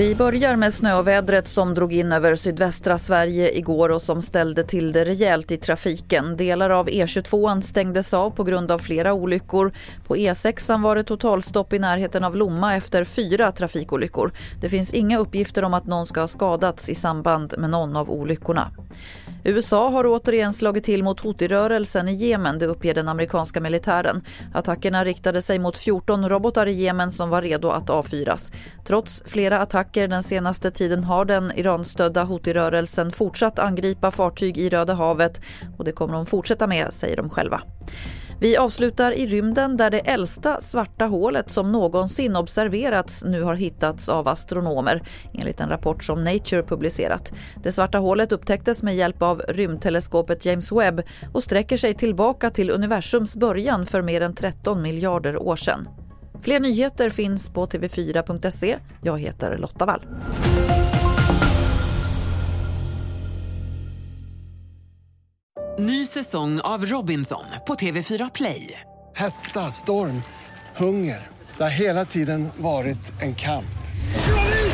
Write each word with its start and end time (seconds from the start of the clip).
Vi 0.00 0.14
börjar 0.14 0.56
med 0.56 0.74
snövädret 0.74 1.48
som 1.48 1.74
drog 1.74 1.92
in 1.92 2.12
över 2.12 2.34
sydvästra 2.34 2.98
Sverige 2.98 3.58
igår 3.58 3.88
och 3.88 4.02
som 4.02 4.22
ställde 4.22 4.62
till 4.62 4.92
det 4.92 5.04
rejält 5.04 5.52
i 5.52 5.56
trafiken. 5.56 6.36
Delar 6.36 6.70
av 6.70 6.88
E22 6.88 7.60
stängdes 7.60 8.14
av 8.14 8.30
på 8.30 8.44
grund 8.44 8.70
av 8.70 8.78
flera 8.78 9.12
olyckor. 9.12 9.72
På 10.06 10.16
E6 10.16 10.82
var 10.82 10.96
det 10.96 11.04
totalstopp 11.04 11.72
i 11.72 11.78
närheten 11.78 12.24
av 12.24 12.36
Lomma 12.36 12.76
efter 12.76 13.04
fyra 13.04 13.52
trafikolyckor. 13.52 14.32
Det 14.60 14.68
finns 14.68 14.94
inga 14.94 15.18
uppgifter 15.18 15.64
om 15.64 15.74
att 15.74 15.86
någon 15.86 16.06
ska 16.06 16.20
ha 16.20 16.28
skadats 16.28 16.88
i 16.88 16.94
samband 16.94 17.54
med 17.58 17.70
någon 17.70 17.96
av 17.96 18.10
olyckorna. 18.10 18.70
USA 19.44 19.88
har 19.88 20.06
återigen 20.06 20.54
slagit 20.54 20.84
till 20.84 21.02
mot 21.02 21.20
Houthi-rörelsen 21.20 22.08
i 22.08 22.14
Jemen, 22.14 22.58
det 22.58 22.66
uppger 22.66 22.94
den 22.94 23.08
amerikanska 23.08 23.60
militären. 23.60 24.22
Attackerna 24.54 25.04
riktade 25.04 25.42
sig 25.42 25.58
mot 25.58 25.78
14 25.78 26.28
robotar 26.28 26.66
i 26.66 26.72
Jemen 26.72 27.10
som 27.12 27.30
var 27.30 27.42
redo 27.42 27.68
att 27.68 27.90
avfyras. 27.90 28.52
Trots 28.84 29.22
flera 29.26 29.58
attacker 29.58 29.89
den 29.92 30.22
senaste 30.22 30.70
tiden 30.70 31.04
har 31.04 31.24
den 31.24 31.52
Iranstödda 31.56 32.24
Houthi-rörelsen 32.24 33.10
fortsatt 33.10 33.58
angripa 33.58 34.10
fartyg 34.10 34.58
i 34.58 34.68
Röda 34.68 34.94
havet 34.94 35.40
och 35.78 35.84
det 35.84 35.92
kommer 35.92 36.14
de 36.14 36.26
fortsätta 36.26 36.66
med, 36.66 36.92
säger 36.92 37.16
de 37.16 37.30
själva. 37.30 37.62
Vi 38.40 38.56
avslutar 38.56 39.12
i 39.12 39.26
rymden 39.26 39.76
där 39.76 39.90
det 39.90 39.98
äldsta 39.98 40.60
svarta 40.60 41.06
hålet 41.06 41.50
som 41.50 41.72
någonsin 41.72 42.36
observerats 42.36 43.24
nu 43.24 43.42
har 43.42 43.54
hittats 43.54 44.08
av 44.08 44.28
astronomer 44.28 45.02
enligt 45.34 45.60
en 45.60 45.68
rapport 45.68 46.04
som 46.04 46.22
Nature 46.22 46.62
publicerat. 46.62 47.32
Det 47.62 47.72
svarta 47.72 47.98
hålet 47.98 48.32
upptäcktes 48.32 48.82
med 48.82 48.96
hjälp 48.96 49.22
av 49.22 49.42
rymdteleskopet 49.48 50.46
James 50.46 50.72
Webb 50.72 51.02
och 51.32 51.42
sträcker 51.42 51.76
sig 51.76 51.94
tillbaka 51.94 52.50
till 52.50 52.70
universums 52.70 53.36
början 53.36 53.86
för 53.86 54.02
mer 54.02 54.20
än 54.20 54.34
13 54.34 54.82
miljarder 54.82 55.36
år 55.36 55.56
sedan. 55.56 55.88
Fler 56.44 56.60
nyheter 56.60 57.10
finns 57.10 57.50
på 57.50 57.66
tv4.se. 57.66 58.78
Jag 59.02 59.20
heter 59.20 59.58
Lotta 59.58 59.86
Wall. 59.86 60.06
Ny 65.78 66.06
säsong 66.06 66.60
av 66.60 66.86
Robinson 66.86 67.44
på 67.66 67.74
TV4 67.74 68.30
Play. 68.34 68.80
Hetta, 69.16 69.60
storm, 69.60 70.22
hunger. 70.76 71.28
Det 71.56 71.62
har 71.62 71.70
hela 71.70 72.04
tiden 72.04 72.48
varit 72.56 73.22
en 73.22 73.34
kamp. 73.34 73.64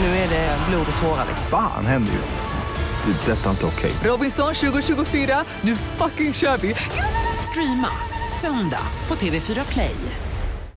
Nu 0.00 0.06
är 0.06 0.28
det 0.28 0.58
blod 0.68 0.86
och 0.96 1.02
tårar. 1.02 1.26
Fan 1.50 1.86
händer 1.86 2.12
just 2.12 2.34
nu. 2.34 3.12
Det. 3.12 3.32
är 3.32 3.36
Detta 3.36 3.46
är 3.46 3.50
inte 3.50 3.66
okej. 3.66 3.92
Robinson 4.04 4.54
2024, 4.54 5.44
nu 5.62 5.76
fucking 5.76 6.32
kör 6.32 6.56
vi! 6.56 6.74
Streama 7.50 7.88
söndag 8.40 8.82
på 9.08 9.14
TV4 9.14 9.72
Play. 9.72 10.25